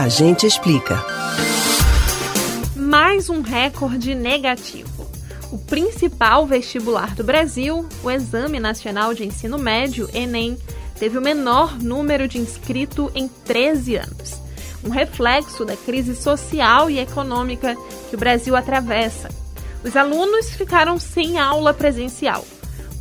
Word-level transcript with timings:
A 0.00 0.08
gente 0.08 0.46
explica. 0.46 1.04
Mais 2.74 3.28
um 3.28 3.42
recorde 3.42 4.14
negativo. 4.14 5.06
O 5.52 5.58
principal 5.58 6.46
vestibular 6.46 7.14
do 7.14 7.22
Brasil, 7.22 7.86
o 8.02 8.10
Exame 8.10 8.58
Nacional 8.58 9.12
de 9.12 9.26
Ensino 9.26 9.58
Médio, 9.58 10.08
Enem, 10.14 10.56
teve 10.98 11.18
o 11.18 11.20
menor 11.20 11.78
número 11.78 12.26
de 12.26 12.38
inscritos 12.38 13.10
em 13.14 13.28
13 13.28 13.96
anos. 13.96 14.40
Um 14.82 14.88
reflexo 14.88 15.66
da 15.66 15.76
crise 15.76 16.16
social 16.16 16.88
e 16.88 16.98
econômica 16.98 17.76
que 18.08 18.16
o 18.16 18.18
Brasil 18.18 18.56
atravessa. 18.56 19.28
Os 19.84 19.94
alunos 19.94 20.48
ficaram 20.48 20.98
sem 20.98 21.38
aula 21.38 21.74
presencial. 21.74 22.42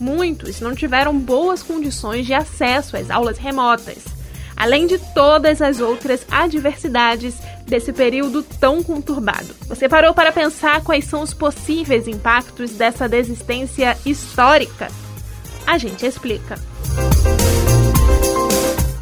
Muitos 0.02 0.60
não 0.60 0.76
tiveram 0.76 1.18
boas 1.18 1.64
condições 1.64 2.26
de 2.26 2.34
acesso 2.34 2.98
às 2.98 3.10
aulas 3.10 3.38
remotas 3.38 4.19
além 4.60 4.86
de 4.86 5.00
todas 5.14 5.62
as 5.62 5.80
outras 5.80 6.26
adversidades 6.30 7.36
desse 7.66 7.94
período 7.94 8.44
tão 8.44 8.84
conturbado. 8.84 9.56
Você 9.68 9.88
parou 9.88 10.14
para 10.14 10.34
pensar 10.34 10.84
quais 10.84 11.06
são 11.06 11.22
os 11.22 11.34
possíveis 11.34 12.08
impactos 12.10 12.72
dessa 12.72 13.08
desistência 13.08 13.98
histórica? 14.06 14.92
A 15.66 15.78
gente 15.78 16.06
explica. 16.06 16.60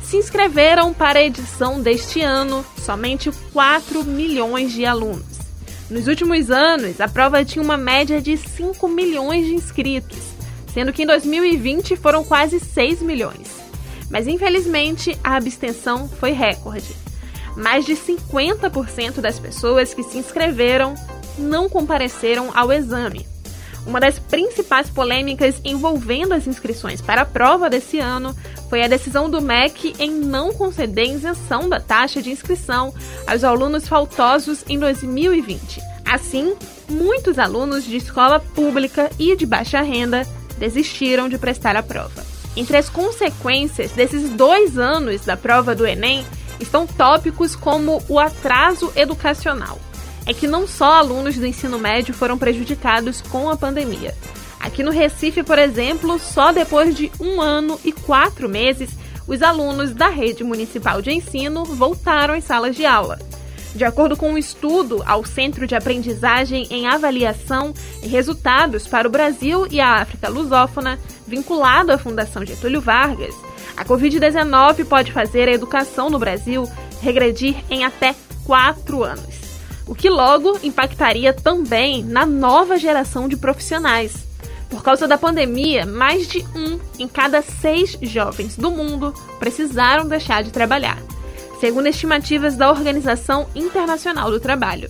Se 0.04 0.18
inscreveram 0.18 0.94
para 0.94 1.20
a 1.20 1.23
edição 1.23 1.82
deste 1.82 2.21
ano 2.21 2.63
somente 2.77 3.32
4 3.52 4.04
milhões 4.04 4.71
de 4.71 4.85
alunos. 4.85 5.26
Nos 5.90 6.08
últimos 6.08 6.52
anos, 6.52 7.02
a 7.02 7.08
prova 7.08 7.44
tinha 7.44 7.63
uma 7.63 7.77
média 7.77 8.21
de 8.21 8.38
5 8.38 8.88
milhões 8.90 9.46
de 9.46 9.55
inscritos, 9.55 10.20
sendo 10.74 10.94
que 10.94 11.04
em 11.04 11.05
2020 11.05 11.96
foram 11.96 12.24
quase 12.24 12.60
6 12.60 13.02
milhões. 13.02 13.57
Mas 14.10 14.28
infelizmente 14.28 15.18
a 15.24 15.36
abstenção 15.36 16.08
foi 16.08 16.32
recorde. 16.32 16.96
Mais 17.56 17.86
de 17.86 17.94
50% 17.94 19.20
das 19.20 19.40
pessoas 19.40 19.94
que 19.94 20.04
se 20.04 20.18
inscreveram 20.18 20.94
não 21.38 21.68
compareceram 21.68 22.52
ao 22.54 22.72
exame. 22.72 23.26
Uma 23.88 24.02
das 24.02 24.20
principais 24.20 24.90
polêmicas 24.90 25.62
envolvendo 25.64 26.34
as 26.34 26.46
inscrições 26.46 26.99
para 26.99 27.22
a 27.22 27.26
prova 27.26 27.70
desse 27.70 27.99
ano 27.99 28.36
foi 28.70 28.84
a 28.84 28.88
decisão 28.88 29.30
do 29.30 29.41
MEC 29.41 29.96
em 29.98 30.12
não 30.12 30.52
conceder 30.54 31.10
isenção 31.10 31.70
da 31.70 31.80
taxa 31.80 32.21
de 32.21 32.30
inscrição 32.30 32.94
aos 33.26 33.46
alunos 33.46 33.88
faltosos 33.88 34.66
em 34.68 34.77
2020. 34.77 35.80
Assim, 36.05 36.54
muitos 36.90 37.40
alunos 37.40 37.86
de 37.86 37.96
escola 37.96 38.42
pública 38.42 39.10
e 39.18 39.38
de 39.38 39.46
baixa 39.46 39.82
renda 39.82 40.27
desistiram 40.58 41.30
de 41.30 41.38
prestar 41.38 41.77
a 41.77 41.84
prova. 41.84 42.27
Entre 42.58 42.76
as 42.76 42.90
consequências 42.90 43.91
desses 43.91 44.32
dois 44.32 44.80
anos 44.80 45.24
da 45.24 45.38
prova 45.38 45.76
do 45.76 45.86
Enem 45.86 46.26
estão 46.60 46.88
tópicos 46.88 47.55
como 47.55 48.02
o 48.10 48.18
atraso 48.18 48.91
educacional. 48.96 49.80
É 50.26 50.34
que 50.34 50.48
não 50.48 50.68
só 50.68 50.94
alunos 50.94 51.36
do 51.36 51.46
ensino 51.46 51.77
médio 51.77 52.16
foram 52.16 52.36
prejudicados 52.36 53.22
com 53.22 53.48
a 53.48 53.55
pandemia. 53.55 54.16
Aqui 54.60 54.82
no 54.82 54.90
Recife, 54.90 55.44
por 55.44 55.60
exemplo, 55.60 56.18
só 56.18 56.52
depois 56.52 56.96
de 56.96 57.12
um 57.20 57.40
ano 57.40 57.80
e 57.86 57.91
quatro 57.91 58.49
meses, 58.49 58.90
os 59.27 59.44
alunos 59.44 59.94
da 59.94 60.10
rede 60.10 60.44
municipal 60.44 60.99
de 60.99 61.12
ensino 61.12 61.64
voltaram 61.64 62.34
às 62.34 62.44
salas 62.44 62.76
de 62.76 62.88
aula. 62.88 63.20
De 63.76 63.86
acordo 63.86 64.18
com 64.18 64.31
um 64.31 64.38
estudo 64.38 65.03
ao 65.06 65.24
Centro 65.24 65.68
de 65.68 65.75
Aprendizagem 65.75 66.66
em 66.72 66.88
Avaliação 66.88 67.72
e 68.02 68.08
Resultados 68.08 68.88
para 68.88 69.08
o 69.08 69.12
Brasil 69.12 69.68
e 69.69 69.80
a 69.80 70.02
África 70.02 70.28
Lusófona, 70.28 70.97
vinculado 71.28 71.92
à 71.92 71.97
Fundação 71.97 72.46
Getúlio 72.46 72.81
Vargas, 72.81 73.36
a 73.75 73.84
Covid-19 73.84 74.86
pode 74.86 75.12
fazer 75.12 75.47
a 75.47 75.53
educação 75.53 76.09
no 76.09 76.18
Brasil 76.18 76.68
regredir 77.02 77.56
em 77.70 77.84
até 77.84 78.16
quatro 78.46 79.03
anos, 79.03 79.36
o 79.86 79.94
que 79.94 80.09
logo 80.09 80.58
impactaria 80.64 81.34
também 81.34 82.03
na 82.03 82.25
nova 82.25 82.78
geração 82.78 83.28
de 83.28 83.38
profissionais. 83.38 84.25
Por 84.70 84.84
causa 84.84 85.08
da 85.08 85.18
pandemia, 85.18 85.86
mais 85.86 86.28
de 86.28 86.44
um 86.56 86.80
em 86.98 87.08
cada 87.08 87.42
seis 87.42 87.98
jovens 88.02 88.58
do 88.58 88.72
mundo 88.72 89.14
precisaram 89.40 90.08
deixar 90.08 90.44
de 90.44 90.52
trabalhar 90.52 90.98
segundo 91.60 91.88
estimativas 91.88 92.56
da 92.56 92.70
Organização 92.70 93.48
Internacional 93.56 94.30
do 94.30 94.40
Trabalho. 94.40 94.90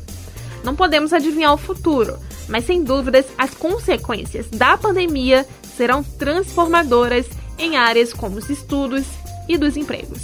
Não 0.63 0.75
podemos 0.75 1.13
adivinhar 1.13 1.53
o 1.53 1.57
futuro, 1.57 2.17
mas 2.47 2.65
sem 2.65 2.83
dúvidas 2.83 3.25
as 3.37 3.53
consequências 3.53 4.49
da 4.49 4.77
pandemia 4.77 5.45
serão 5.77 6.03
transformadoras 6.03 7.27
em 7.57 7.77
áreas 7.77 8.11
como 8.11 8.37
os 8.37 8.49
estudos 8.49 9.05
e 9.47 9.57
dos 9.57 9.77
empregos. 9.77 10.21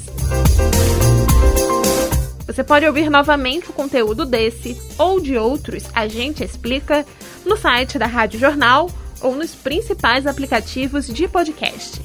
Você 2.46 2.64
pode 2.64 2.86
ouvir 2.86 3.10
novamente 3.10 3.70
o 3.70 3.74
conteúdo 3.74 4.26
desse 4.26 4.80
ou 4.98 5.20
de 5.20 5.38
outros 5.38 5.86
A 5.94 6.08
Gente 6.08 6.44
Explica 6.44 7.06
no 7.46 7.56
site 7.56 7.98
da 7.98 8.06
Rádio 8.06 8.40
Jornal 8.40 8.90
ou 9.22 9.36
nos 9.36 9.56
principais 9.56 10.28
aplicativos 10.28 11.08
de 11.08 11.28
podcast. 11.28 12.02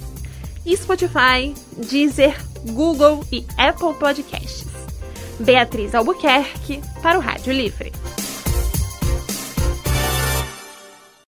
Spotify, 0.76 1.54
Deezer, 1.76 2.36
Google 2.70 3.24
e 3.32 3.44
Apple 3.56 3.94
Podcasts. 3.98 4.66
Beatriz 5.40 5.94
Albuquerque 5.94 6.80
para 7.02 7.18
o 7.18 7.20
Rádio 7.20 7.52
Livre. 7.52 7.92